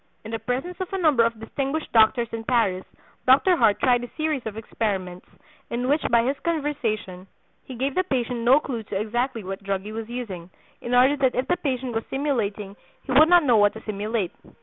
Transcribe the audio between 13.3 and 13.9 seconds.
know what to